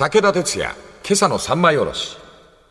[0.00, 0.74] 武田鉄矢、
[1.06, 2.16] 今朝の三枚おろし。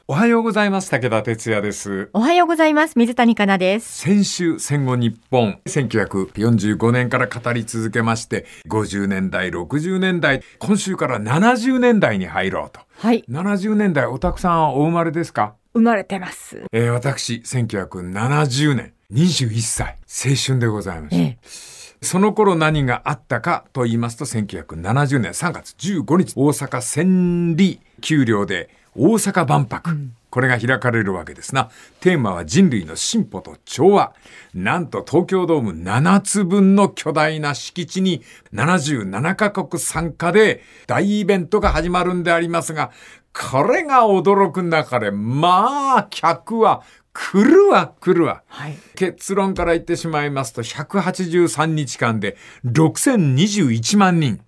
[0.08, 0.90] おはようございます。
[0.90, 2.10] 武田哲也です。
[2.14, 2.98] おはようございます。
[2.98, 4.00] 水谷香奈です。
[4.00, 12.80] 先週戦後日本、1945年から語り続けまして、50年代、60年代、今週から70年代に入ろうと。
[12.98, 13.24] はい。
[13.30, 15.54] 70年代、おたくさんはお生まれですか？
[15.76, 16.64] 生まれてます。
[16.72, 21.22] えー私、1970年、21歳、青春でございました。
[21.22, 21.79] ええ。
[22.02, 29.92] その頃何があったかと言いますと、1970年3月15日、大阪千里丘陵で大阪万博。
[30.30, 31.70] これが開かれるわけですな。
[32.02, 34.14] テーマは人類の進歩と調和。
[34.54, 38.22] なんと東京ドーム7つ分の巨大な敷地に
[38.54, 42.92] 77カ国参加で大イベントが始まるんでありますが、
[43.34, 46.84] これが驚く中で、まあ、客は
[47.22, 48.44] 来るわ来るわ。
[48.48, 48.78] はい。
[48.96, 54.40] 結論から言ってしまいますと、183日間で6021万人。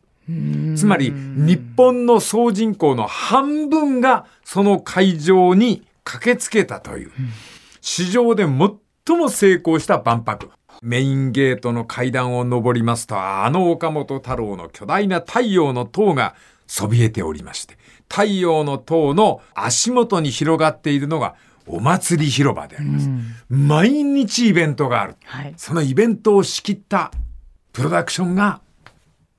[0.78, 7.12] つまり、日本の総人口の半分がその会場に駆けつけたという、
[7.82, 10.50] 史上で最も成功した万博。
[10.82, 16.36] メインゲートの階段を上りますと、あの岡本太郎の巨大な太陽の塔が
[16.68, 17.78] そびえておりまして、
[18.10, 21.36] 太陽の塔の足元に広がっているのが
[21.68, 23.10] お祭り広場であります。
[23.50, 25.16] 毎日イベントがある。
[25.26, 25.54] はい。
[25.58, 27.12] そのイベントを仕切った
[27.74, 28.62] プロダクションが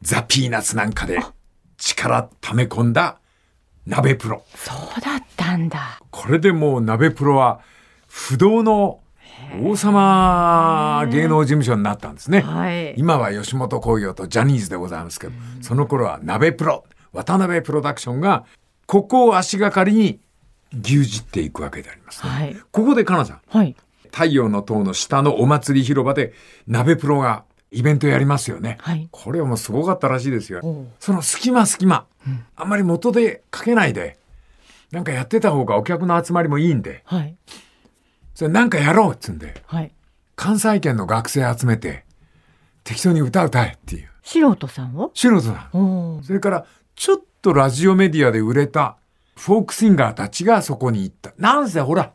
[0.00, 1.20] ザ・ピーナッツなんかで
[1.76, 3.18] 力溜め込んだ
[3.86, 4.44] 鍋プロ。
[4.54, 6.00] そうだったんだ。
[6.10, 7.60] これでもう鍋プロは
[8.08, 9.00] 不動の
[9.60, 12.40] 王様芸能事務所になったんですね。
[12.40, 12.94] はい。
[12.96, 18.44] 今は吉本興業とジャニーズでございますけど、その頃は鍋プロ、渡辺プロダクションが
[18.86, 20.20] ここを足がかりに
[20.72, 22.30] 牛耳っていくわけでありますね。
[22.30, 22.56] はい。
[22.70, 23.76] ここでかなさん、はい。
[24.10, 26.34] 太陽の塔の下のお祭り広場で
[26.66, 28.76] 鍋プロがイベントやりますよね。
[28.80, 29.08] はい。
[29.10, 30.60] これはもうすごかったらしいですよ。
[31.00, 32.06] その隙間隙間、
[32.56, 34.18] あんまり元でかけないで、
[34.90, 37.34] なんかやってた方がお客の集まりもいいんで、はい。
[38.34, 39.90] それなんかやろうっつうんで、はい。
[40.36, 42.04] 関西圏の学生集めて、
[42.84, 44.10] 適当に歌歌えっていう。
[44.22, 45.10] 素人さんを？
[45.14, 46.20] 素人さん。
[46.22, 48.98] それから、ちょっとラジオメディアで売れた
[49.36, 51.32] フォークシンガーたちがそこに行った。
[51.38, 52.12] なんせほら、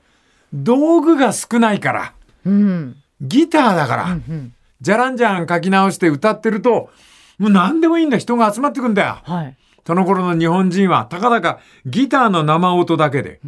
[0.54, 2.14] 道具が少ないから、
[2.46, 2.96] うん。
[3.22, 4.54] ギターだから、うん。
[4.82, 6.90] じゃらんじゃん書き直して歌ってると、
[7.38, 9.20] もう何でもいいんだ、人が集まってくんだよ。
[9.24, 9.58] はい。
[9.86, 13.40] その頃の日本人は、たかだかギターの生音だけで、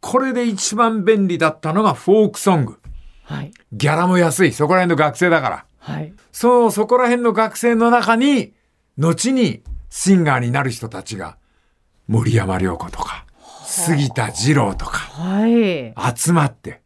[0.00, 2.78] これで一番便利だったのがフォークソング。
[3.24, 3.52] はい。
[3.72, 5.64] ギャラも安い、そこら辺の学生だから。
[5.78, 6.12] はい。
[6.32, 8.52] そう、そこら辺の学生の中に、
[8.98, 11.36] 後にシンガーになる人たちが、
[12.10, 13.24] 森山良子とか、
[13.64, 15.94] 杉田二郎とか、はい。
[16.16, 16.80] 集まって。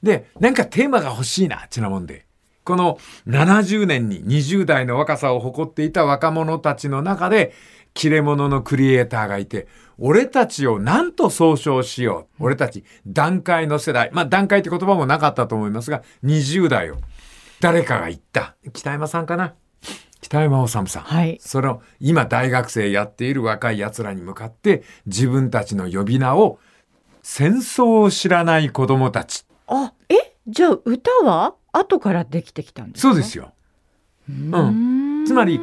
[0.00, 2.24] で、なんかテーマが欲しいな、ちなもんで。
[2.62, 7.52] この70年に20代の若さを誇っていた若者たちの中で、
[7.94, 9.66] 切れ者のクリエイターがいて、
[9.98, 12.44] 俺たちを何と総称しよう。
[12.44, 14.10] 俺たち、段階の世代。
[14.12, 16.98] まあ、段階って言葉もなかったと思いますが、20代を。
[17.58, 18.54] 誰かが言った。
[18.72, 19.54] 北山さんかな？
[20.20, 21.02] 北山治さん。
[21.02, 21.38] はい。
[21.40, 26.58] その今大学生やっている若い奴らに向かって自分たちの呼び名を
[27.22, 29.44] 戦争を知らない子供たち。
[29.66, 30.36] あ、え？
[30.46, 33.08] じゃあ歌は後からできてきたんですか？
[33.08, 33.52] そうですよ。
[34.28, 35.24] うん。
[35.26, 35.60] つまり、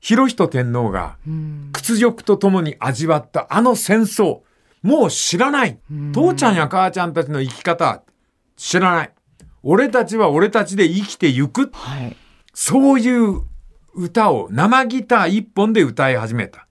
[0.00, 1.70] 広仁天皇がうん。
[1.72, 4.40] 屈辱とともに味わったあの戦争、
[4.82, 5.78] もう知らない。
[6.12, 8.02] 父ちゃんや母ちゃんたちの生き方、
[8.56, 9.12] 知らない。
[9.62, 11.70] 俺たちは俺たちで生きてゆく。
[11.72, 12.16] はい。
[12.54, 13.42] そういう
[13.96, 16.68] 歌を生ギター一本で歌い始めた。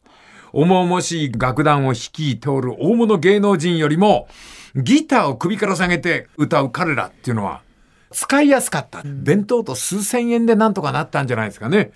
[0.54, 4.28] 重々しい楽団を率いておる大物芸能人よりも、
[4.76, 7.62] ギターを首から下げて歌う彼らっていうのは、
[8.12, 9.02] 使いやすかった。
[9.04, 11.92] 弁当と数千円でなんとかなったんじゃないですかね。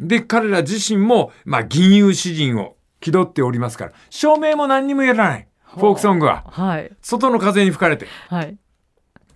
[0.00, 5.48] で、彼ら自身も、まあ、銀融詩人を気取っておりますから、照明も何にもやらない。
[5.64, 6.44] フォークソングは。
[6.48, 6.90] はい。
[7.02, 8.06] 外の風に吹かれて。
[8.28, 8.56] はい。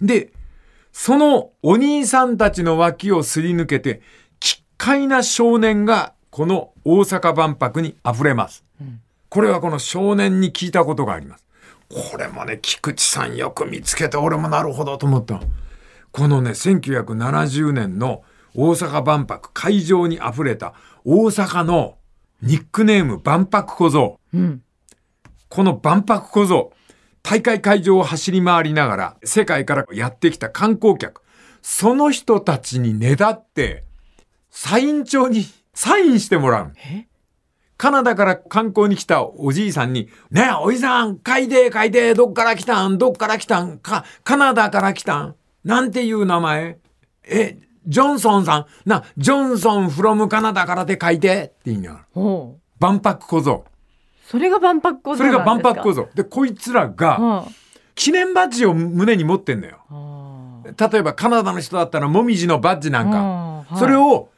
[0.00, 0.32] で、
[0.92, 4.00] そのお兄さんたちの脇をすり抜けて、
[4.86, 8.64] 奇怪な少年がこの大阪万博に溢れます。
[9.28, 11.44] これはこの少年に聞いたことがあります。
[11.88, 15.40] これもね、菊池さんよく見つけて、俺もなるほどと思った。
[16.12, 18.22] このね、1970年の
[18.54, 20.72] 大阪万博会場に溢れた
[21.04, 21.96] 大阪の
[22.40, 24.20] ニックネーム万博小僧。
[24.34, 24.62] うん。
[25.48, 26.72] この万博小僧、
[27.24, 31.22] 大会会場を走り回りながら、世界からやってきた観光客、
[31.60, 33.85] その人たちにねだって、
[34.58, 35.44] サイン帳に
[35.74, 36.72] サインしてもらう。
[36.78, 37.06] え？
[37.76, 42.96] カナダから観光に来たおじいさんに、ねえ、おじさん、書いて、書いて、どっから来たん？
[42.96, 43.76] どっから来たん？
[43.78, 45.34] か、カナダから来たん？
[45.62, 46.78] なんていう名前？
[47.24, 52.22] え、ジョンソンさん、な、ジョンソンフロムカナダからで書いてって言いながら。
[52.80, 53.64] 万博小僧。
[54.24, 56.04] それが万博構造それが万博構造。
[56.04, 56.08] 造。
[56.14, 57.54] で、こいつらがうん
[57.94, 60.62] 記念バッジを胸に持ってんのよ。
[60.64, 63.76] 例えばカナダの人だったらもみじのバッジなんか。
[63.78, 64.30] それを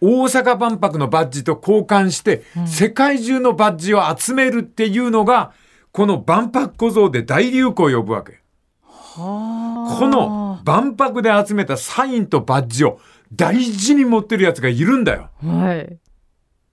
[0.00, 5.52] 大阪万博のバッジと交換して、世界中のバッジを集めるっていうのが、
[5.92, 8.40] この万博小僧で大流行を呼ぶわけ。
[8.82, 13.00] はあこの万博で集めたサインとバッジを
[13.32, 15.30] 大事に持ってるやつがいるんだよ。
[15.44, 15.98] はい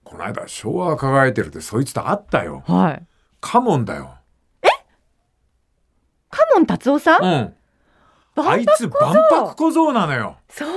[0.04, 2.62] この間、昭和が輝いてるってそいつと会ったよ。
[2.66, 3.06] はい。
[3.42, 4.14] カモンだよ。
[6.30, 7.54] カモン達夫さん、うん。
[8.36, 10.36] あいつ万博小僧なのよ。
[10.48, 10.68] そう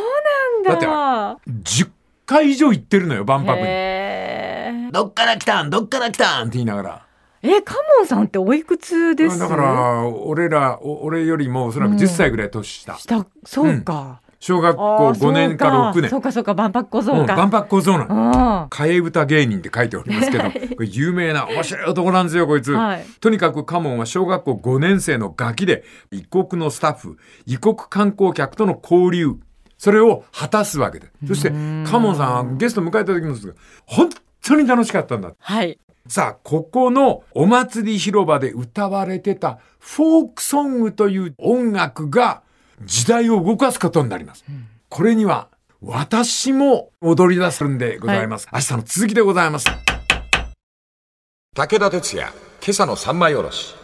[0.64, 0.86] なんだ。
[0.86, 1.90] だ10
[2.32, 4.92] 回以上行ってるのよ、万博に。
[4.92, 5.70] どっから来たん？
[5.70, 6.48] どっから来たん？
[6.48, 7.06] って言いながら。
[7.44, 9.40] え、カモンさんっておいくつです？
[9.40, 12.98] だから、俺ら、お俺よりもおそらく10歳ぐらい年下。
[12.98, 14.22] した、そうか。
[14.40, 16.10] 小学校あー5年か6年。
[16.10, 17.36] そうか、そうか、万博小僧うん、か。
[17.36, 18.16] 万博小僧なの。
[18.16, 18.32] うん
[18.70, 22.72] 替え歌芸人って書いておりますけど、 これ有名な面白い男なんですよ、こいつ。
[22.74, 29.36] はいとにかくカモンは小学校5年生のガキで、異国のスタッフ、異国観光客との交流、
[29.82, 31.08] それを果たすわけで。
[31.28, 33.56] そして、カモンさんはゲスト迎えた時もですが、
[33.88, 34.10] 本
[34.44, 35.34] 当に楽しかったんだ。
[35.40, 35.80] はい。
[36.08, 42.44] さあ、ここのお祭り広場で歌われてたフォークソングという音楽が
[42.84, 44.46] 時代を動かすことになります。
[44.88, 45.48] これには
[45.82, 48.48] 私も踊り出すんでございます。
[48.54, 49.66] 明日の続きでございます。
[51.56, 52.28] 武田鉄矢、
[52.62, 53.81] 今朝の三枚おろし。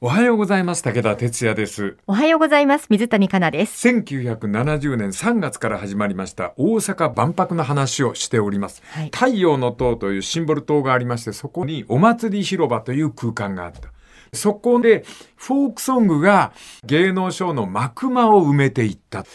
[0.00, 0.84] おはようございます。
[0.84, 1.96] 武田哲也です。
[2.06, 2.86] おはようございます。
[2.88, 3.88] 水谷香奈です。
[3.88, 8.80] 1970年3月から始まりました大阪万博の話をしております。
[8.84, 13.90] はい太陽の塔というシンボル塔がありまして、そこにお祭り広場という空間があった。
[14.32, 15.04] そこで
[15.34, 16.52] フォークソングが
[16.84, 19.26] 芸能ショーの幕間を埋めていった。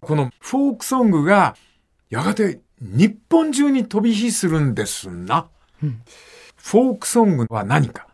[0.00, 1.54] このフォークソングが
[2.10, 5.46] やがて日本中に飛び火するんですな。
[6.56, 8.07] フォークソングは何か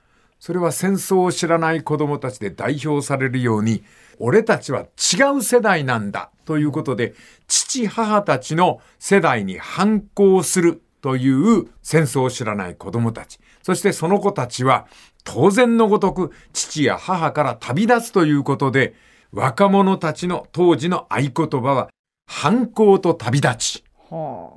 [0.45, 3.83] それは戦争を知らない子供たちで代表されるように、
[4.19, 7.15] 俺たちは違う世代なんだということで、
[7.49, 13.39] 父母たちの世代に反抗するという戦争を知らない子供たち。
[13.63, 14.87] そしてその子たちは
[15.25, 18.95] 当然のごとく父や母から旅立つということで、
[19.33, 21.89] 若者たちの当時の合言葉は
[22.27, 23.85] 反抗と旅立ち。
[24.11, 24.53] は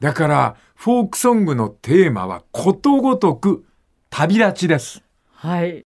[0.00, 3.64] だから、フォークソングのテーマはことごとく
[4.10, 5.04] 旅立ちです。
[5.42, 5.48] あ。
[5.48, 5.84] はい。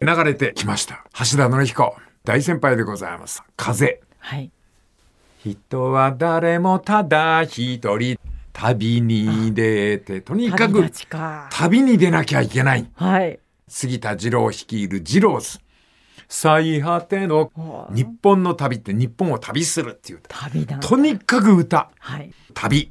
[0.00, 1.04] 流れてきました。
[1.18, 1.96] 橋田紀彦。
[2.24, 3.42] 大先輩でございます。
[3.56, 4.00] 風。
[4.18, 4.50] はい。
[5.44, 8.18] 人は誰もただ一人
[8.52, 10.90] 旅に出て、とにかく
[11.50, 12.90] 旅に出なきゃいけない。
[12.94, 13.40] はい。
[13.68, 15.58] 杉田二郎率いる二郎ズ。
[16.28, 20.20] 最果てのはあ日本の旅って日本を旅するっていう。
[20.28, 20.78] 旅だ。
[20.78, 21.90] とにかく歌。
[21.98, 22.30] はい。
[22.54, 22.90] 旅。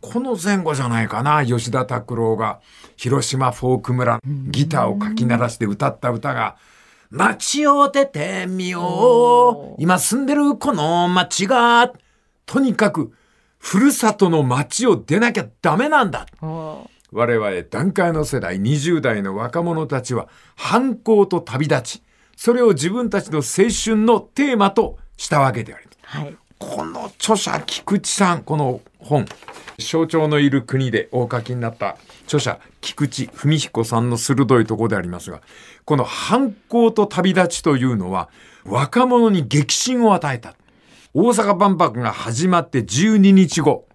[0.00, 2.60] この前後じゃないかな、吉田拓郎が
[2.96, 6.56] 広島フォーク村、ギターをかき鳴らして歌った歌が、
[7.10, 9.82] 街を出てみよう。
[9.82, 11.92] 今住んでるこの街が、
[12.46, 13.12] とにかく、
[13.58, 16.26] ふるさとの街を出なきゃダメなんだ。
[16.40, 22.02] は我々段階の世代20代の若者たちは反抗と旅立ち、
[22.36, 25.98] それを自分たちの青春のテーマとしたわけであります。
[26.16, 26.36] あはい。
[26.58, 29.24] この著者菊池さんこの本
[29.80, 35.40] 象徴のいる国でお書きになった著者菊池文彦さんの鋭いところでありますが
[35.84, 38.28] この反抗と旅立ちというのは
[38.64, 40.54] 若者に激震を与えた。
[41.12, 43.88] 大阪万博が始まって12日後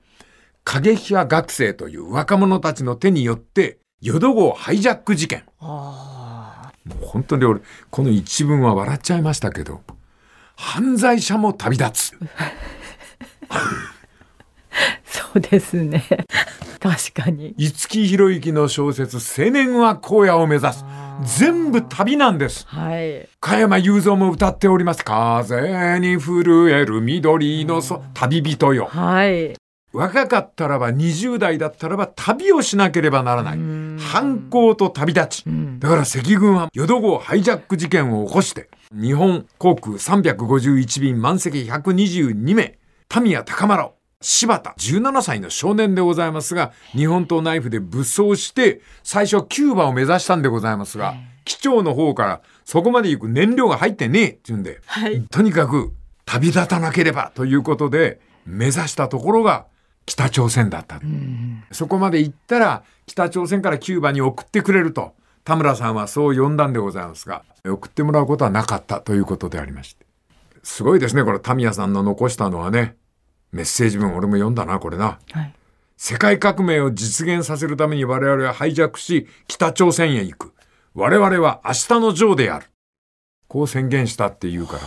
[0.65, 5.43] 過激派学生という若者たちの手によって淀号ハイジャック事件。
[5.59, 9.81] あもう本当に俺この一文は笑っちゃいましたけど
[10.55, 12.19] 犯罪者も旅立つ。
[13.49, 13.91] あ。
[15.05, 16.03] そうですね。
[16.79, 17.53] 確かに。
[17.57, 20.85] 五木ひろゆきの小説「青年は荒野を目指す」
[21.23, 22.65] 全部旅なんです。
[22.67, 23.27] はい。
[23.39, 28.87] 加山雄三も歌っております「風に震える緑のそ旅人よ。
[28.91, 29.53] はい。」
[29.93, 33.59] 若かったらば20代だったらば旅をしなければならない。
[33.97, 35.49] 反抗と旅立ち。
[35.49, 35.79] ん。
[35.79, 42.77] だから赤軍は淀号ハイジャック事件を起こして日本航空351便満席122名
[43.07, 55.21] 田宮高丸柴田17歳の少年でございますが日本刀ナイフで武装して最初キューバを目指したんでございますが機長の方からそこまで行く燃料が入ってねえって言うんで、はい。
[55.29, 55.93] とにかく
[56.25, 59.67] 旅立たなければということで目指したところが
[60.05, 60.99] 北朝鮮だった。
[61.71, 70.05] そこまで行ったら北朝鮮からキューバに送ってくれると田村さんはそう呼んだんでございますが送ってもらうことはなかったということでありまして。
[70.63, 72.95] すごいですねこれタミヤさんの残したのはね
[73.55, 75.53] メッセージ文俺も読んだなこれなはい。
[75.95, 80.53] 世界革命を実現させるために我々はハイジャックし、北朝鮮へ行く。
[80.93, 82.65] 我々は明日のジョーである。
[83.47, 84.81] こう宣言したっていうから、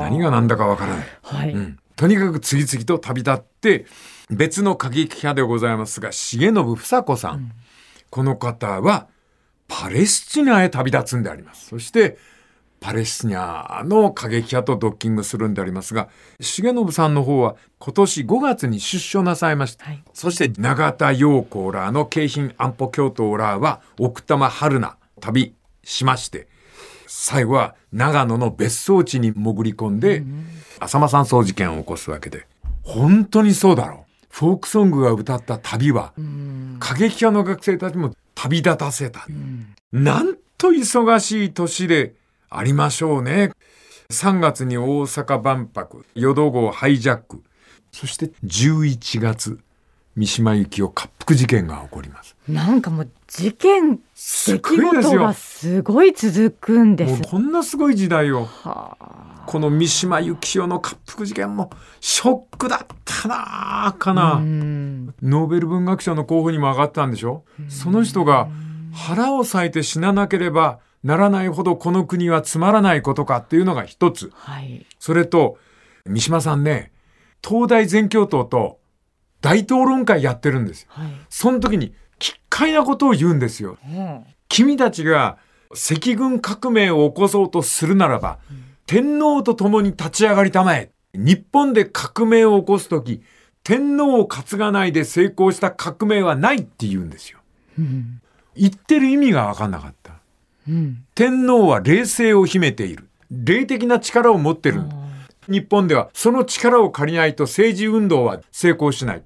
[0.00, 1.06] 何が何だかわからない。
[1.22, 1.52] はい。
[1.52, 3.84] うん、とにかく次々と旅立って
[4.30, 7.52] 別の過激派でございますが重信房子さん、
[8.08, 9.08] この方は
[9.68, 12.16] パレスチナへ旅立つんでありますそして
[12.80, 16.08] パレスチナの過激派とドッキングするんでありますが
[16.40, 20.02] 重信さんの方は今年5月に出所なさいました、はい。
[20.14, 26.48] そして永田陽子らの京浜安保共闘らは奥多摩春菜旅しまして
[27.06, 30.22] 最後は長野の別荘地に潜り込んで、
[30.78, 32.46] 浅間山荘事件を起こすわけで
[32.82, 34.26] 本当にそうだろう。
[34.30, 36.12] フォークソングが歌った旅は
[36.78, 39.26] 過激派の学生たちも旅立たせた、
[39.92, 42.14] なんと忙しい年で
[42.52, 43.52] ありましょうね。
[44.10, 47.44] 3月に大阪万博淀号ハイジャック。
[47.92, 49.60] そして11月
[50.16, 52.34] 三島由紀夫滑腹事件が起こります。
[52.48, 57.12] なんかもう事件、す出来事がすごい続くんです。
[57.12, 58.46] もうこんなすごい時代を。
[58.46, 59.44] はあ。
[59.46, 65.14] この三島由紀夫の滑腹事件もショックだったなあかな、うん。
[65.22, 67.44] ノーベル文学賞の候補にも上がったんでしょ？
[67.68, 68.48] その人が
[68.92, 74.30] 腹を裂いて死ななければならないほどこの国はつまらないことかっていうのが一つ。
[74.34, 74.86] はい。
[74.98, 75.58] それと、
[76.06, 76.92] 三島さんね、
[77.46, 78.80] 東大全教頭と
[79.40, 80.88] 大討論会やってるんですよ。
[80.90, 81.12] はい。
[81.28, 83.78] その時に奇怪なことを言うんですよ。
[83.84, 85.38] うん君たちが
[85.70, 88.40] 赤軍革命を起こそうとするならば、
[88.84, 90.90] 天皇と共に立ち上がりたまえ。
[91.14, 93.22] 日本で革命を起こすとき、
[93.62, 97.38] 天皇を担がないで成功した革命はないって言うんですよ。
[97.78, 98.20] うん
[98.56, 100.19] 言ってる意味が分かんなかった。
[100.70, 103.08] うん天皇は霊性を秘めている。
[103.30, 104.82] 霊的な力を持ってる。
[105.48, 109.22] 日本ではその力を借りないと政治運動は成功しない。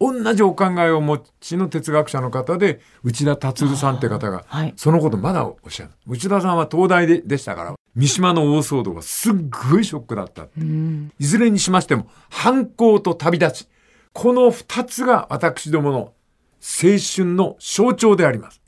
[0.00, 5.90] 同じお考えをお持ちの哲学者の方で内田達さんって方がはいそのことまだおっしゃる。
[6.06, 9.34] 内田さんは東大ででしたから三島の大騒動がすっ
[9.70, 10.46] ごいショックだった。
[10.58, 13.68] うんいずれにしましても反抗と旅立ち。
[14.12, 18.62] この二つが私どもの青春の象徴であります。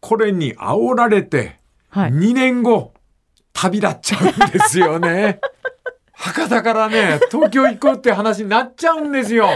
[0.00, 1.60] これに煽られて、
[1.94, 2.10] はい。
[2.10, 2.92] 2年後、
[3.52, 5.38] 旅立っちゃうんですよね。
[6.12, 9.48] 博多からね、東京行こうって話になっちゃうんですよ。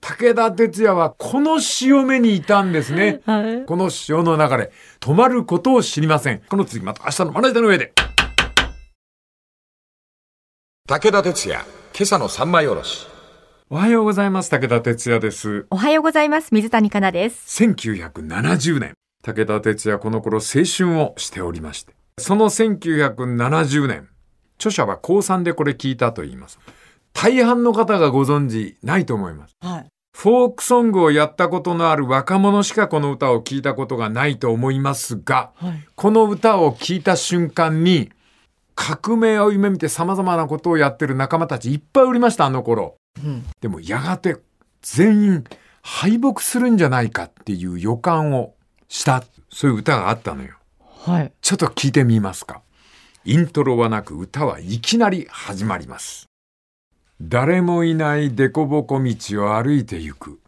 [0.00, 3.20] 武田鉄矢はこの潮目にいたんですね。
[3.26, 3.66] はい。
[3.66, 6.40] この潮の流れ、止まることを知りません。
[6.48, 7.92] この次また明日のまな板の上で。
[10.88, 13.06] 武田鉄矢、今朝の三枚おろし。
[13.68, 14.48] おはようございます。
[14.48, 15.66] 武田鉄矢です。
[15.68, 16.54] おはようございます。
[16.54, 17.62] 水谷香奈です。
[17.62, 18.94] 1970年、
[19.26, 24.08] 武田鉄矢この頃青春をしておりまして、その1970年、
[24.56, 26.60] 著者は高3でこれ聞いたと言います。
[27.12, 29.56] 大半の方がご存知ないと思います。
[29.60, 29.86] はい。
[30.16, 35.88] フォークソングをやったことのある若者しかこの歌を聞いたことがないと思いますが、はい。
[35.96, 38.12] この歌を聞いた瞬間に、
[38.76, 42.94] 革命を夢見て様々なことをやってる仲間たちいっぱいおりました、あの頃。
[43.24, 43.44] うん。
[43.60, 44.36] でもやがて
[44.82, 45.44] 全員
[45.82, 48.55] 敗北するんじゃないかっていう予感を
[48.88, 49.24] した。
[49.50, 50.54] そういう歌があったのよ。
[51.04, 51.32] はい。
[51.40, 52.62] ちょっと聞いてみますか。
[53.24, 56.28] イントロはなく歌はいきなり始まります。
[57.20, 60.38] 誰もいない凸凹道を歩いてゆく。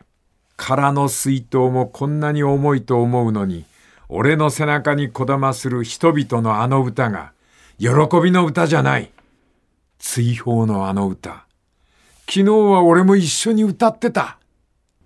[0.56, 3.64] 空の水筒もこんなに重いと思うのに、
[4.08, 7.32] 俺の背中にこだまする人々のあの歌が、
[7.78, 7.88] 喜
[8.22, 9.10] びの歌じゃない。
[9.98, 11.46] 追放のあの歌。
[12.28, 14.37] 昨日は俺も一緒に歌ってた。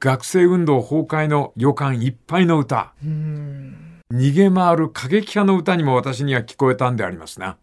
[0.04, 2.92] 学生運動崩壊の予感いっぱいの歌。
[3.04, 4.00] うん。
[4.12, 7.56] 逃げ回る過激派の歌にも私には聞こえたんでありますな。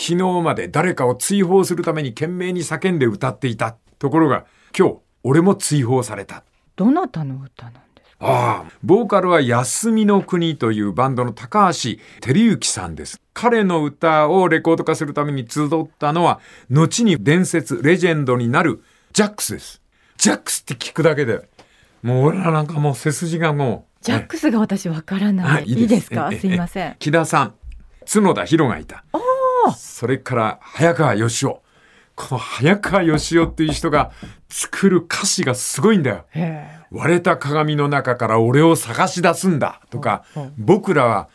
[0.00, 3.76] 昨日まで誰かを追放するために懸命に叫んで歌っていた。
[3.98, 4.46] ところが
[4.76, 6.44] 今日俺も追放された。
[6.76, 8.26] どなたの歌なんですか？
[8.26, 13.20] ああ、ボーカルは休みの国というバンドの高橋照之さんです。
[13.34, 15.68] 彼の歌をレコード化するために集っ
[15.98, 18.82] たのは、後に伝説、レジェンドになる
[19.12, 19.82] ジャックスです。
[20.16, 21.48] ジャックスって聞くだけで、
[22.02, 25.46] もう俺らなんかもう背筋がもう、ジャックスが私わからない。
[25.46, 26.30] はいいいですか？
[26.32, 26.96] ええすいません。
[26.98, 27.54] 木田さん、
[28.12, 29.04] 角田博がいた。
[29.76, 31.54] それから早川義雄。
[32.14, 34.10] この早川義雄っていう人が
[34.48, 36.26] 作る歌詞がすごいんだよ。
[36.90, 40.24] 割れた鏡の中から俺を探し出すんだとか
[40.58, 41.28] 僕らは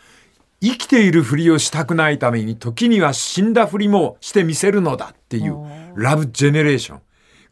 [0.61, 5.55] 生きているふりをしたくないために時には死んだふりもしてみせるのだっていう
[5.95, 7.01] ラブジェネレーション。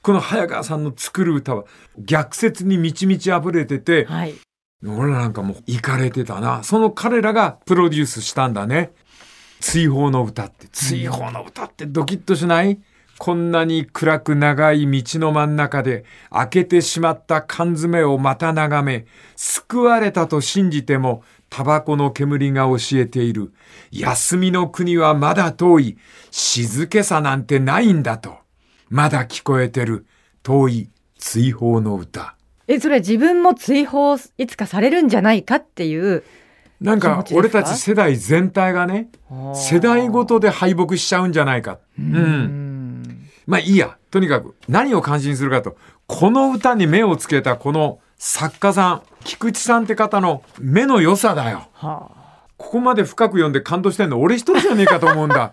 [0.06, 1.64] この早川さんの作る歌は
[1.98, 4.36] 逆説に満ち満ち溢れてて、はい。
[4.86, 6.62] 俺らなんかもう行かれてたな。
[6.62, 8.92] その彼らがプロデュースしたんだね。
[9.62, 12.80] 追放の歌って、追放の歌ってドキッとしない？
[13.18, 23.54] こんなに暗く長い道の真ん中で開けてしまった缶詰をまた眺め、救われたと信じても、タバコの煙が教えている。
[23.90, 25.98] 休みの国はまだ遠い。
[26.30, 28.45] 静けさなんてないんだと。
[28.90, 30.06] まだ聞こえてる。
[30.44, 32.36] 遠い追放の歌。
[32.68, 36.24] え、それ自分も追放いつかされるんじゃないかっていう。
[36.82, 39.10] なんか俺たち世代全体がね、
[39.56, 41.80] 世代ごとで敗北しちゃうんじゃないか。
[41.98, 43.28] うん。
[43.46, 43.98] まあいいや。
[44.12, 45.76] とにかく何を感心するかと、
[46.08, 51.68] この歌に目をつけたこの作家さん、菊池さんって方の目の良さだよ。
[51.74, 55.52] はあ、ここまで深く読んで感動してんの俺一人じゃねえかと思うんだ。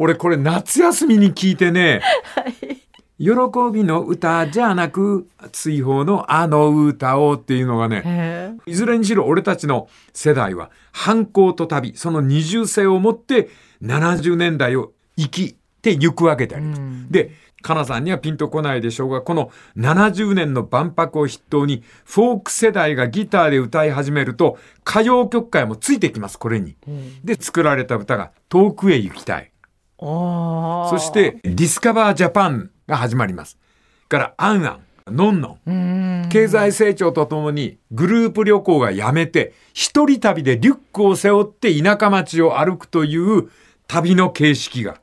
[0.00, 2.00] 俺これ夏休みに聞いてね、
[2.34, 2.88] はい
[3.20, 3.32] 喜
[3.72, 13.48] びの歌じゃなく追放のあの歌をっていうのがねいずれにしろ俺たちの世代は反抗と旅その二重性を持って
[13.82, 16.80] 70年代を生きてゆくわけであります。
[16.80, 26.76] うん、でかなさんにはピンとこないでしょうがこの70年の万博を筆頭にフォーク世代がギターで歌い始めると歌謡曲界もついてきますこれに。
[26.86, 29.50] うん、で作られた歌が「遠くへ行きたい」。
[29.98, 33.58] そして「Discover Japan」が始まります。
[34.08, 36.28] から、アンアン、ノンノ。
[36.30, 43.50] 経済成長とともにグループ旅行がやめて、一人旅でリュックを背負って田舎町を歩くという
[43.86, 45.00] 旅の形式が。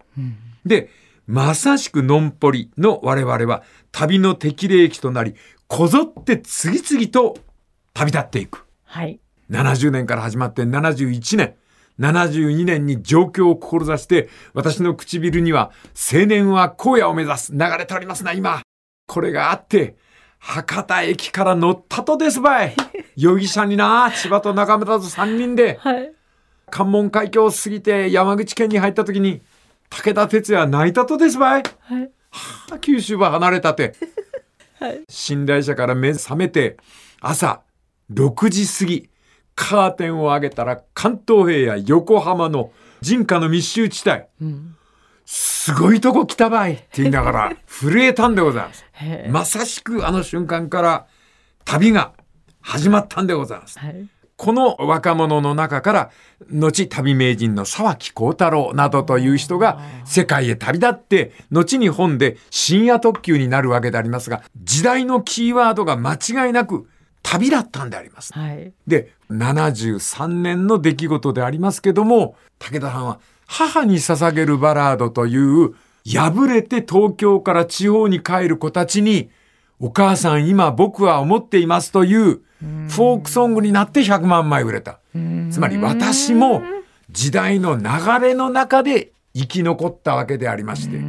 [0.65, 0.89] で、
[1.27, 5.35] まさしくのんぽりの我々は旅の適齢期となり、
[5.67, 7.37] こぞって次々と
[7.93, 8.65] 旅立っていく。
[8.83, 9.19] はい。
[9.49, 11.55] 70年から始まって71年。
[11.99, 15.71] 72年に上京を志して、私の唇には
[16.13, 18.61] 青年は荒野を目指す流れておりますな、今。
[19.07, 19.95] これがあって、
[20.39, 22.75] 博多駅から乗ったとですばい。
[23.15, 26.11] 容疑者にな、千葉と中村と3人で、はい、
[26.69, 29.41] 関門海峡を過ぎて山口県に入った時に、
[29.89, 31.63] 武田鉄矢泣いたとですばい。
[31.79, 32.09] はい、は
[32.73, 33.95] あ、九州は離れたて。
[34.79, 36.77] はい、寝台車から目覚めて、
[37.21, 37.61] 朝
[38.11, 39.09] 6時過ぎ、
[39.55, 42.71] カーテンを上げたら関東平野横浜の
[43.01, 44.75] 人家の密集地帯、うん、
[45.25, 48.85] すごいとこ来たばいって言いながら震えたんでございます。
[49.29, 51.07] まさしくあの瞬間から
[51.63, 52.13] 旅が
[52.61, 53.79] 始まったんでございます。
[53.79, 54.07] はい。
[54.37, 56.11] この若者の中から、
[56.51, 65.53] 後旅名人の沢木幸太郎などという人が世界へ旅立って、後に本で深夜特急になるわけでありますが、時代のキー。
[65.53, 66.87] ワードが間違いなく
[67.25, 68.31] 旅だったんであります。
[68.33, 75.73] はい、で、73年の出来事でありますけども、武田さんは母に捧げるバラードという、
[76.07, 79.31] 敗れて東京から地方に帰る子たちに、
[79.79, 84.99] お母さん今僕は思っていますというフォークソングになって100万枚売れた。
[85.51, 86.61] つまり私も
[87.09, 87.83] 時代の流
[88.21, 90.99] れの中で生き残ったわけでありまして、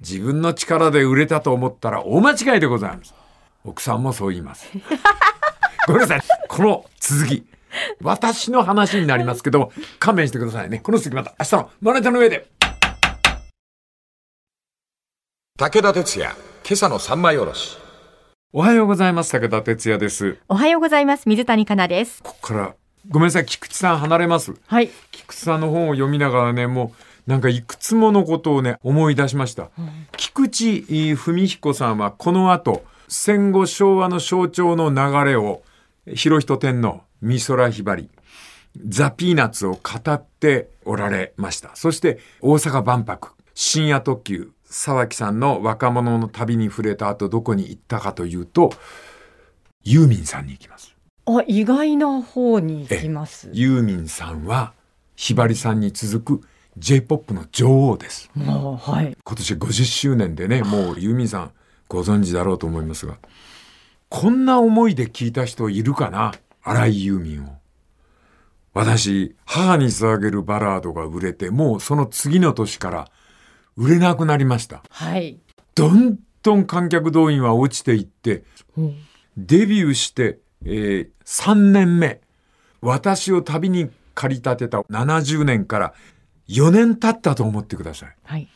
[0.00, 3.14] 自分の力で売れたと思ったら大間違いでございます。
[3.62, 4.66] 奥さんもそう言います。
[5.86, 6.22] ごめんなさい。
[6.48, 7.44] この続き。
[8.02, 10.80] 私の話になりますけど、勘弁してくださいね。
[10.80, 12.46] この続きまた明日のマネタの上で。
[15.58, 16.30] 武田鉄矢、
[16.64, 17.78] 今朝の三枚おろし。
[18.52, 19.32] おはようございます。
[19.32, 20.38] 武田鉄矢です。
[20.48, 21.28] おはようございます。
[21.28, 22.22] 水谷香奈です。
[22.22, 22.74] ここから、
[23.08, 23.46] ごめんなさい。
[23.46, 24.52] 菊池さん離れます？
[24.66, 24.90] はい。
[25.12, 26.92] 菊池さんの本を読みながらね、も
[27.26, 29.70] う、なんかいくつものことをね、思い出しました。
[29.78, 35.62] うん、菊池文彦さんはこの後、戦後昭和の象徴の流れを
[36.06, 38.08] 広人天皇、美空ひばり、
[38.86, 41.70] ザ・ピーナッツを語っておられました。
[41.74, 48.72] そして大阪万博、深夜特急、沢木さんの若者の旅に触れた後どこに行ったかというと、
[49.82, 50.94] ユーミンさんに行きます。
[51.26, 53.50] あ、意外な方に行きます。
[53.52, 54.72] ユーミンさんは、
[55.16, 56.46] ひばりさんに続く
[56.78, 58.30] J-POP の女王です。
[58.34, 59.16] はい。
[59.22, 61.52] 今年50周年でね、もうユーミンさん
[61.88, 63.18] ご存知だろうと思いますが、
[64.10, 66.32] こんな思いで聞いた人いるかな？
[66.62, 67.56] 荒井ユーミンを。
[68.74, 73.08] 私、母に捧げるバラードが売れて、もうその次の年から
[73.76, 74.82] 売れなくなりました。
[74.90, 75.38] はい。
[75.74, 78.42] どんどん観客動員は落ちていって、
[78.76, 78.96] うん、
[79.36, 82.20] デビューして、えー、3年目、
[82.80, 85.94] 私を旅に駆り立てた70年から
[86.48, 88.16] 4年経ったと思ってください。
[88.24, 88.48] はい。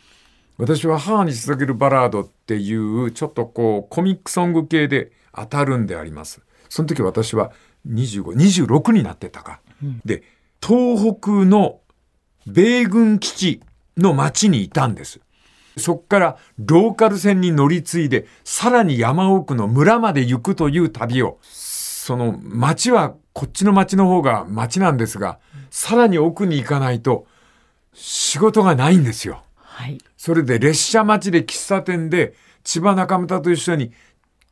[0.57, 6.43] 私は母に捧げるバラードっていうちょっとこうコミックソング系で当たるんであります。
[6.69, 7.53] その時私は
[7.89, 9.61] 25、26になってたか。
[9.83, 10.23] うん、で、
[10.65, 11.81] 東北の
[12.47, 13.61] 米軍基地
[13.97, 15.21] の町にいたんです。
[15.77, 25.39] そっからローカル線に乗り継いで、さらに山奥の村まで行くという旅を、その町はこっちの町の方が町なんですが、
[25.71, 27.27] さらに奥に行かないと
[27.93, 29.43] 仕事がないんですよ。
[29.75, 29.99] はい。
[30.17, 33.93] それで列車待ちで喫茶店で千葉中村と一緒に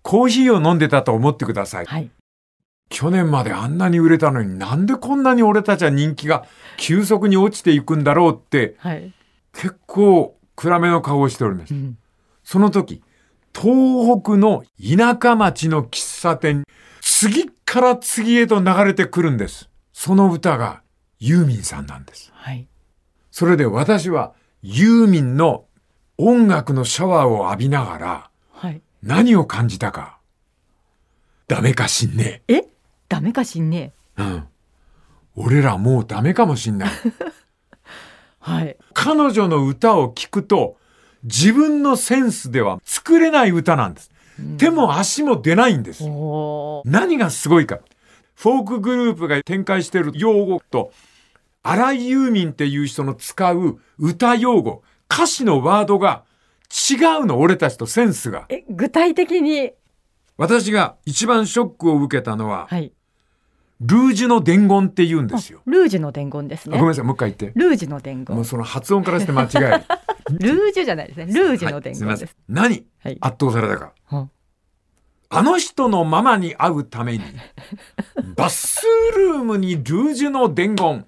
[0.03, 1.87] コーヒーを飲んでたと思ってください。
[1.87, 2.11] はい。
[2.91, 6.45] 去年まであんなに売れたのになんでこんなに俺たちは人気が
[6.77, 9.15] 急速に落ちていくんだろうってはい。
[9.53, 11.77] 結構暗めの顔をしておりますう。
[11.77, 11.97] ん。
[12.43, 13.03] その時、
[13.55, 16.65] 東北の田舎町の喫茶店、
[17.01, 19.71] 次から次へと流れてくるんです。
[19.93, 20.83] その歌が
[21.21, 22.33] ユーミンさんなんです。
[22.35, 22.67] はい。
[23.31, 25.65] それで私はユーミンの
[26.19, 28.81] 音楽のシャワーを浴びながらはい。
[29.03, 30.19] 何を感じたか。
[31.49, 32.63] ダメかしんねえ
[33.09, 34.23] ダメかしんねえ。
[34.23, 34.45] うん。
[35.35, 36.91] 俺らもうダメかもしんない。
[38.39, 38.77] はい。
[38.95, 40.77] 彼女の歌を聴くと
[41.25, 44.11] 自分のセンスでは作れない歌なんです。
[44.59, 46.05] 手も足も出ないんです。
[46.85, 47.81] 何がすごいか。
[48.35, 50.93] フォークグループが展開している用語と、
[51.63, 56.25] 荒井ユーミンっていう人の使う歌用語、歌詞のワードが
[56.91, 58.47] 違うの、俺たちとセンスが。
[58.49, 59.73] え、具体的に？
[60.37, 62.93] 私が一番ショックを受けたのは、はい。
[63.81, 65.61] ルージュの伝言って言うんですよ。
[65.67, 66.91] ルージュの伝言ですねあごめん。
[66.91, 67.59] なさい、もう一回言って。
[67.59, 68.37] ルージュの伝言。
[68.37, 69.51] もうその発音からして間違い。
[70.39, 71.27] ルージュじゃないですね。
[71.27, 72.37] ルージュの伝はいすみません言です。。
[72.49, 73.19] 何はい。
[73.21, 73.93] 圧倒されたか。
[75.33, 77.25] うんあの人のママに会うために、
[78.37, 78.85] バス
[79.17, 81.07] ルームにルージュの伝言。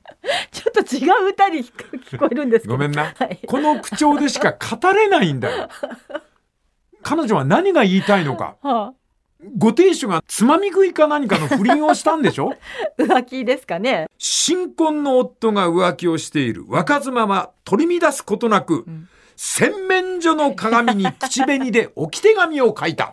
[0.50, 2.74] ちょっと違う歌に聞こえるんですけど。
[2.74, 3.12] ごめんな。
[3.16, 3.38] はい。
[3.46, 5.68] この口調でしか語れないんだよ。
[7.02, 8.56] 彼女は何が言いたいのか。
[8.62, 8.94] は
[9.58, 12.52] ご亭主がつまみ食いか何かの不倫をしたんでしょ？
[12.52, 12.56] あ、
[13.02, 14.06] 浮気ですかね。
[14.16, 23.12] 新婚の夫が浮気をしている若妻は取り乱すことなく、ん洗面所の鏡に口紅で置き手紙を書いた。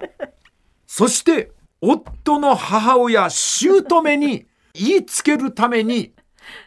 [0.94, 6.12] そして、夫の母親、姑に言いつけるために、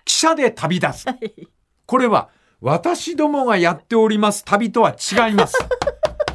[0.07, 1.07] 汽車で旅立つ。
[1.07, 1.47] はい。
[1.85, 2.31] これは
[2.63, 5.59] 私どもがやっております旅とは違います。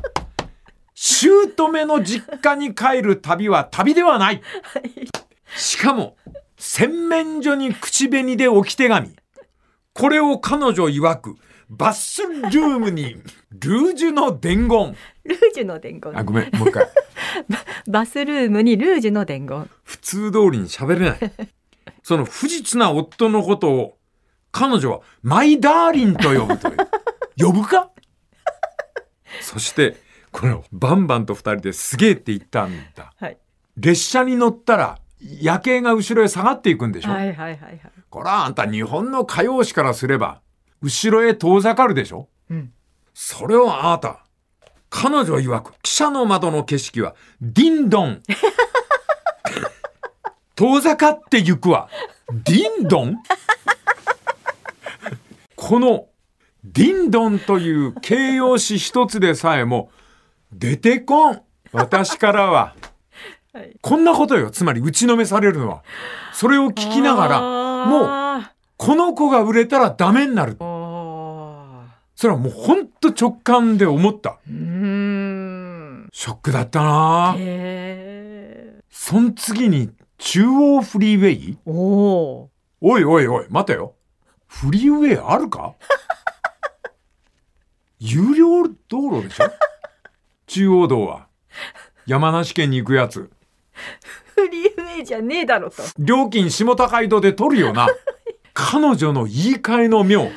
[0.93, 4.43] 姑の実家に帰る旅は旅ではない。
[5.57, 6.15] しかも、
[6.59, 9.15] 洗面所に口紅で置き手紙。
[9.93, 11.37] これを彼女曰く、
[11.69, 13.15] バスルームに
[13.49, 14.95] ルージュの伝言。
[15.29, 16.17] ルージュの伝言。
[16.17, 16.87] あ、ごめん、もう一回。
[17.87, 19.69] バスルームにルージュの伝言。
[19.83, 21.19] 普通通りに喋れない。
[22.03, 23.97] その不実な夫のことを、
[24.51, 26.77] 彼女はマイダーリンと呼ぶという。
[27.37, 27.89] 呼ぶか？
[29.41, 29.95] そして、
[30.31, 33.13] これをバンバンと二人ですげえって言ったんだ。
[33.17, 33.37] はい。
[33.77, 34.99] 列車に乗ったら
[35.41, 37.81] 夜景が後ろへ下がっていくんでしょ、はいはいはいはい。
[38.09, 40.41] これはあんた日本の歌謡史からすれば、
[40.81, 42.27] 後ろへ遠ざかるでしょ？
[42.49, 42.73] うん。
[43.13, 44.25] それをあなた、
[44.89, 48.21] 彼女曰く、汽車の窓の景色は、ディンドン。
[50.55, 51.89] 遠ざかってゆくわ。
[52.31, 53.17] ディンドン？
[55.55, 56.07] この、
[56.63, 59.91] ディンドンという形容詞一つでさえも、
[60.51, 61.41] 出てこん。
[61.71, 62.73] 私からは。
[63.53, 64.51] はいこんなことよ。
[64.51, 65.83] つまり打ちのめされるのは。
[66.33, 68.43] それを聞きながら、もう、も
[68.77, 70.57] この子が売れたらダメになる。
[72.19, 74.39] それはもうほんと直感で思った。
[74.45, 76.09] ーうーん。
[76.11, 77.43] ショックだったなぁへ
[78.75, 78.79] え。
[78.89, 81.57] そん次に中央フリーウェイ？
[81.65, 82.49] おお
[82.81, 83.95] おいおいおい、待てよ。
[84.47, 85.75] フリーウェイあるか？
[87.99, 89.45] 有料道路でしょ？
[90.45, 91.27] 中央道は。
[92.05, 93.21] 山梨県に行くやつ。
[93.21, 93.29] ー。
[94.35, 95.83] フリーウェイじゃねえだろと。
[95.97, 97.87] 料金下高井戸で取るよな。
[98.53, 100.27] 彼女の言い換えの妙。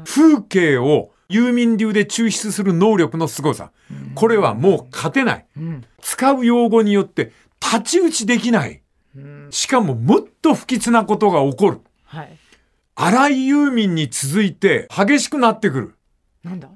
[0.00, 3.70] あ風景を遊民流で抽出する能力の凄さ。
[4.14, 5.46] これはもう勝てない。
[6.00, 7.32] 使う用語によって
[7.62, 8.82] 太刀打ちできない。
[9.16, 9.48] うん。
[9.50, 11.80] しかももっと不吉なことが起こる。
[12.04, 12.36] はい。
[12.96, 15.94] 荒井遊民に続いて激しくなってくる。
[16.42, 16.68] なんだ？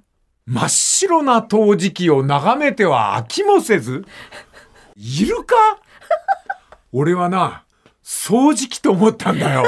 [0.47, 4.05] 真っ白な陶磁器を眺めては飽きもせず
[4.97, 5.55] いるか？
[6.93, 7.65] 俺はな、
[8.05, 9.65] 掃除機と思ったんだよ。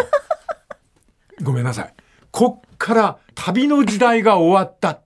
[1.43, 1.95] ごめんなさい。
[2.31, 5.01] こっから旅の時代が終わった。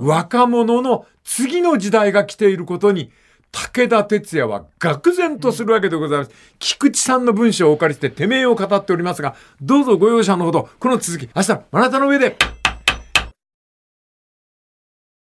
[0.00, 3.10] 若者の次の時代が来ていることに、
[3.50, 6.30] 武田鉄矢は愕然とするわけでございます。
[6.60, 12.36] 菊池さんの文章をお借りしててめえを語っておりますが、どうぞご容赦のほど、この続き、明日、あなたの上で。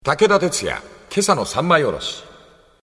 [0.03, 0.81] 武田鉄矢、
[1.11, 2.28] 今朝の三枚おろし。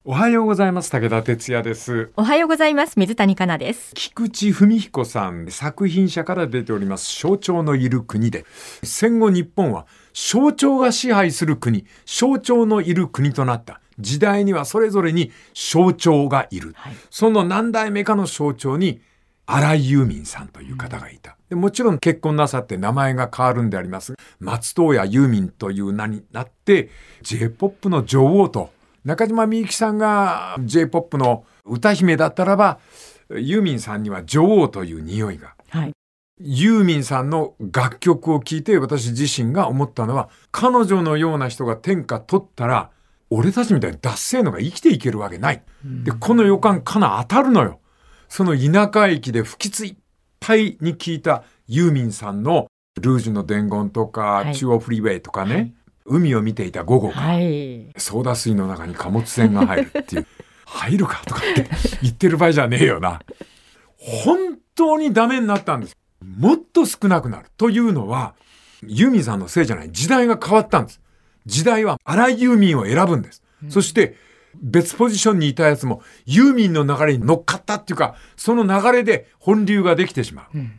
[0.05, 0.91] おはようございます。
[0.91, 2.11] 武田鉄矢です。
[2.17, 2.99] おはようございます。
[2.99, 3.93] 水谷香奈です。
[3.95, 8.45] 菊池文彦さん作品者から出ております象徴のいる国で
[8.83, 18.99] 戦後日本は象徴が支配する国象徴のいる国となった時代にはそれぞれに象徴がいる、はいその何代目かの象徴に
[19.45, 21.37] 荒井ユーミンさんという方がいた。
[21.47, 24.15] でもちろん結婚なさって名前が変わるんであります。
[24.39, 26.89] 松任谷ユーミンという名になって、
[27.21, 28.72] J-POP の女王と、
[29.05, 32.79] 中島みゆきさんが J-POP の歌姫だったらば、
[33.29, 35.55] ユーミンさんには女王という匂いが。
[35.69, 35.93] はい。
[36.39, 42.89] ユーミンさんの楽曲を聴いて私自身が思ったのは、彼女のような人が天下取ったら、
[43.29, 45.63] 俺たちみたいに脱せのが生きていけるわけない。
[45.83, 47.79] で、この予感かな当たるのよ。
[48.29, 49.95] その田舎駅で不吉いっ
[50.39, 52.67] ぱいに聞いたユーミンさんの
[53.01, 55.73] ルージュの伝言とか、はい、中央フリーウェイとかね、はい、
[56.05, 60.27] 海を見ていた午後か、はい、ソーダ水の中に貨物船が入るっていう、
[60.65, 61.69] 入るかとかって
[62.01, 63.21] 言ってる場合じゃねえよな。
[63.97, 65.97] 本当にダメになったんです。
[66.21, 67.45] もっと少なくなる。
[67.57, 68.35] というのは、
[68.85, 69.91] ユーミンさんのせいじゃない。
[69.91, 71.01] 時代が変わったんです。
[71.45, 73.43] 時代は荒井ユーミンを選ぶんです。
[73.63, 74.15] うん、そして、
[74.61, 80.57] 別ポジションにいたやつもユーミンの流れに乗っかったっていうか、その流れで本流ができてしまう。
[80.57, 80.71] うん、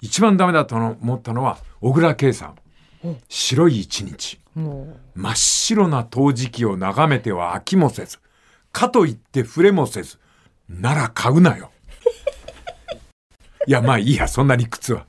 [0.00, 2.56] 一番ダメだと思ったのは、小倉圭さん。
[3.28, 4.40] 白い一日。
[4.54, 8.18] 真っ白な陶磁器を眺めては飽きもせず、
[8.72, 10.18] かといって触れもせず、
[10.68, 11.70] なら買うなよ。
[13.66, 15.06] いや、まあいいや、そんな理屈は。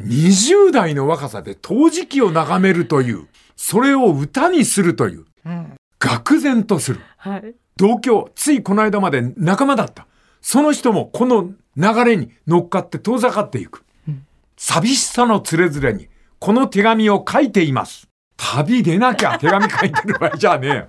[0.00, 7.00] 20代の若さで陶磁器を眺めるという、それを歌にするという、うん、愕然とする。
[7.16, 10.06] はい、同居、ついこの間まで仲間だった。
[10.40, 13.84] その人もこの流れに乗っかって遠ざかっていく。
[14.06, 14.26] うん、
[14.56, 18.08] 寂しさのつれづれに、この手紙を書いています。
[18.36, 20.86] 旅出なきゃ 手紙書いてる場合じゃねえ。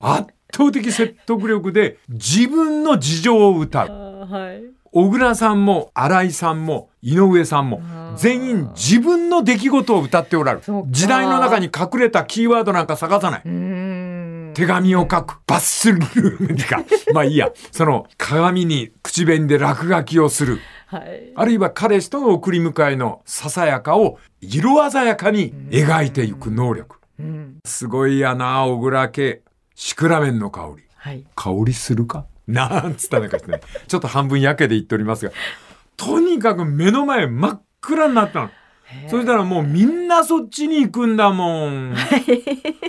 [0.00, 3.88] 圧倒的説得力で自分の事情を歌う。
[4.30, 7.82] はい小倉さんも新井さんも井上さんも
[8.16, 10.64] 全員自分の出来事を歌っておられる。
[10.90, 13.42] 時代の中に隠れたキーワードなんか探さない。
[14.54, 15.40] 手紙を書く。
[15.48, 16.84] バッスルームか。
[17.12, 17.50] まあいいや。
[17.72, 20.60] その鏡に口紅で落書きをする。
[20.94, 26.98] はい、あるいは彼氏との送り迎えのささやかを色鮮やかに描いていく能力。
[27.64, 29.42] すごいやな、小倉家。
[29.74, 30.84] シクラメンの香り。
[30.94, 32.26] はい、香りするか？
[32.46, 33.60] なんつったのかですね。
[33.88, 35.32] ちょっと半分やけで言っておりますが、
[35.96, 38.50] とにかく目の前真っ暗になったの。
[39.08, 41.94] そしたらもうみんなそっちに行くんだもん。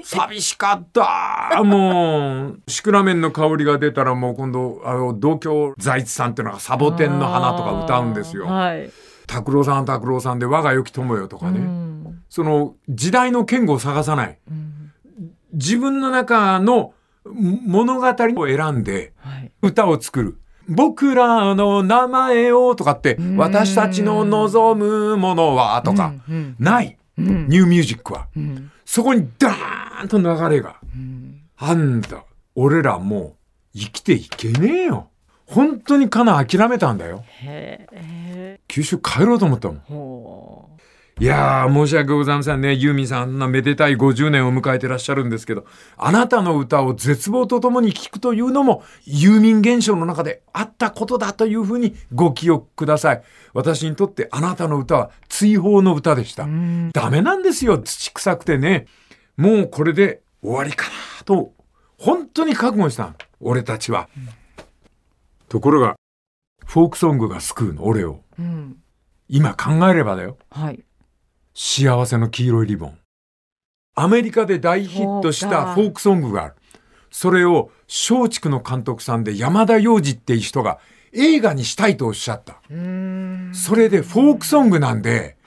[0.03, 1.61] 寂しかった。
[1.63, 8.47] もう、シクラメンの香りが出たらもう今度、あの、同居財津さんっていうのがサボテンの花とか歌うんですよ。
[9.27, 11.59] 拓郎さん拓郎さんで我が良き友よとかね。
[12.29, 14.39] その時代の剣を探さない。
[15.53, 16.93] 自分の中の
[17.25, 19.13] 物語を選んで
[19.61, 20.39] 歌を作る。
[20.67, 26.13] 僕らの名前をとかって、私たちの望むものはとか、
[26.59, 26.97] ない。
[27.17, 28.27] ニューミュージックは。
[28.85, 30.77] そこにダーンと流れが。
[31.57, 32.23] あんだ、
[32.55, 33.35] 俺らも
[33.73, 35.09] う生きていけねえよ。
[35.47, 37.23] 本当にかな諦めたんだよ。
[38.67, 40.74] 九州帰ろうと思ったもん。
[41.17, 42.73] いやー、申し訳ございませんね。
[42.73, 53.23] ユーミンさんなめでたい50年を迎えてらっしゃるんですけど、あなたの歌を絶望とともに聴くというのも、ユーミン現象の中であったことだというふうにご記憶ください。
[53.53, 56.49] 私にとってあなたの歌は追放の歌でした。
[56.91, 58.85] ダメなんですよ、土臭くてね。
[59.37, 61.53] もうこれで終わりかなと、
[61.97, 64.09] 本当に覚悟した俺たちは。
[65.47, 65.95] ところが、
[66.65, 68.19] フォークソングが救うの、俺を。
[68.37, 68.75] うん、
[69.29, 70.37] 今考えればだよ。
[70.49, 70.83] はい。
[71.57, 72.99] 幸せの黄色いリボン。
[73.95, 76.55] アメリカで大ヒットしたフォークソングがある。
[77.09, 80.79] それを松竹の監督さんで山田洋次っていう人が
[81.13, 82.59] 映画にしたいとおっしゃった。
[83.53, 85.37] それでフォークソングなんで、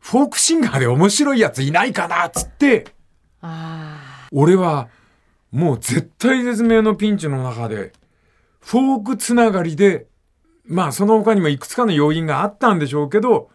[0.00, 2.86] フォークシンガーで面白いやついないかなっつって、
[4.32, 4.88] 俺は
[5.50, 7.92] もう絶対絶命のピンチの中で、
[8.60, 10.06] フォークつながりで、
[10.64, 13.50] まあその他にもいくつかの要因があったんでしょうけど、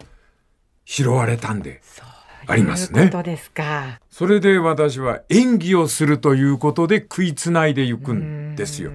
[0.88, 1.82] 拾われたんで
[2.46, 3.10] ありますね。
[3.12, 4.00] そですか。
[4.10, 8.90] それで私は演技をするということで食いつないでいくんですよ。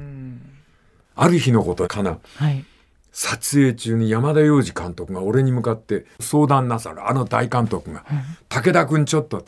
[1.16, 2.18] ある日のことかな。
[2.36, 2.66] はい。
[3.12, 8.04] 撮影中に山田洋次監督が俺に向かって相談なさるあの大監督が、
[8.50, 9.46] 武田君ちょっと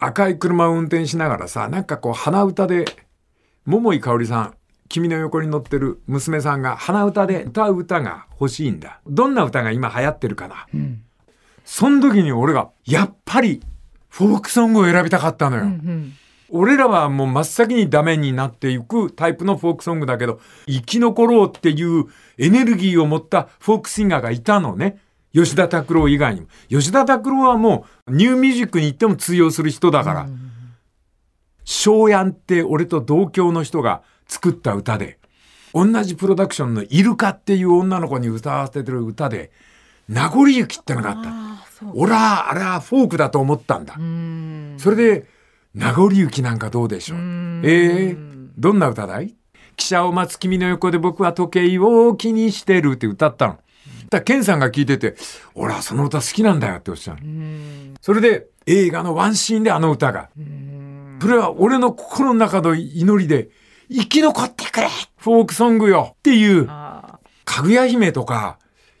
[0.00, 2.86] 赤い車を運転しながらさなんかこう鼻歌で
[3.66, 4.54] 桃井かおりさん
[4.88, 11.02] 君の横に乗ってる娘さんが鼻歌で歌う歌が欲しいんだどんな歌が今流行ってるかな、うん
[11.70, 13.60] その時に俺が、やっぱり、
[14.08, 15.64] フォークソングを選びたかったのよ。
[15.64, 16.12] うんうん
[16.50, 22.06] 俺らはもう真っ先にダメになっていくタイプのフォークソングだけど、生き残ろうっていう
[22.38, 24.98] エネルギーを持ったフォークシンガーがいたのね。
[25.34, 26.46] 吉田拓郎以外にも。
[26.70, 30.26] 吉田拓郎はもうニューミュージックに行っても通用する人だから。
[31.64, 35.18] 庄、う、ん、って俺と同郷の人が作った歌で、
[35.74, 39.50] 同じプロダクションのイルカっていう女の子に歌わせてる歌で、
[40.08, 41.30] 名残雪ってのがあった。
[41.94, 43.94] 俺は、あれはフォークだと思ったんだ。
[43.96, 45.26] うんそれで、
[45.74, 47.18] 名残雪なんかどうでしょう？
[47.62, 48.16] ええ
[48.56, 49.36] どんな歌だい？
[49.76, 53.58] 汽車を待つ君の横で僕は時計を気にしてるって歌ったの。
[54.10, 55.14] だケンさんが聞いてて、
[55.54, 57.22] 俺はその歌好きなんだよっておっしゃる。
[58.00, 60.30] それで映画のワンシーンであの歌が。
[61.20, 63.50] それは俺の心の中の祈りで、
[63.90, 66.66] 生き残ってくれフォークソングよっていう。
[66.68, 68.58] あかぐや姫とか、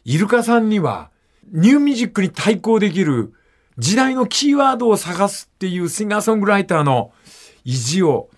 [0.08, 1.10] イルカさんには、
[1.52, 3.34] ニューミュージックに対抗できる
[3.76, 7.12] 時代のキーワードを探すっていうシンガーソングライターの
[7.66, 8.30] 意地を、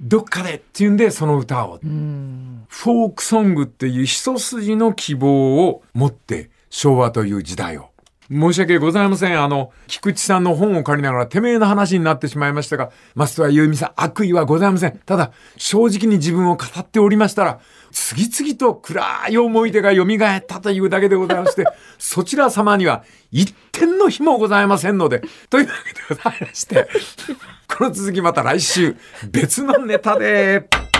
[0.00, 1.78] どっかでっていうんでその歌を。
[1.78, 7.91] フォークソングっていう一筋の希望を持って昭和という時代を。
[8.30, 9.42] 申し訳ございません。
[9.42, 14.98] あの、菊池さんの本を借りながら、てめえの話になってしまいましたが、増田由美さん、悪意はございません。
[15.04, 21.64] ただ、正直に自分を語っておりましたら、次々と暗い思い出が蘇ったというだけでございまして、
[21.98, 26.88] そちら様には一点の日もございませんので、というわけでございまして、
[27.68, 28.96] この続きまた来週、
[29.30, 30.91] 別のネタで。